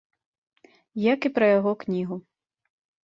[1.13, 2.15] Як і пра яго кнігу.